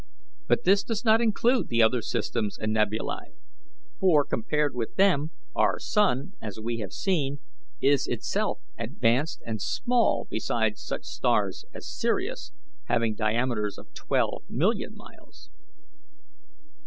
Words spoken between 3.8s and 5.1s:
for, compared with